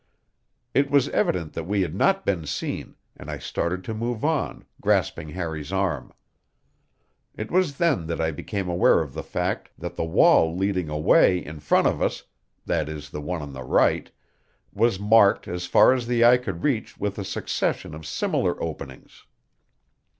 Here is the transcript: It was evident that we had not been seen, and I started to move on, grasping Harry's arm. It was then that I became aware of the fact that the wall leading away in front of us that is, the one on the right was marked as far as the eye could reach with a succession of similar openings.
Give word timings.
It 0.73 0.89
was 0.89 1.09
evident 1.09 1.53
that 1.53 1.65
we 1.65 1.83
had 1.83 1.93
not 1.93 2.25
been 2.25 2.47
seen, 2.47 2.95
and 3.15 3.29
I 3.29 3.37
started 3.37 3.83
to 3.83 3.93
move 3.93 4.25
on, 4.25 4.65
grasping 4.81 5.29
Harry's 5.29 5.71
arm. 5.71 6.11
It 7.35 7.51
was 7.51 7.77
then 7.77 8.07
that 8.07 8.19
I 8.19 8.31
became 8.31 8.67
aware 8.67 9.01
of 9.03 9.13
the 9.13 9.21
fact 9.21 9.69
that 9.77 9.95
the 9.97 10.03
wall 10.03 10.57
leading 10.57 10.89
away 10.89 11.37
in 11.37 11.59
front 11.59 11.85
of 11.85 12.01
us 12.01 12.23
that 12.65 12.89
is, 12.89 13.11
the 13.11 13.21
one 13.21 13.43
on 13.43 13.53
the 13.53 13.61
right 13.61 14.09
was 14.73 14.99
marked 14.99 15.47
as 15.47 15.67
far 15.67 15.93
as 15.93 16.07
the 16.07 16.25
eye 16.25 16.37
could 16.37 16.63
reach 16.63 16.97
with 16.97 17.19
a 17.19 17.23
succession 17.23 17.93
of 17.93 18.03
similar 18.07 18.59
openings. 18.59 19.25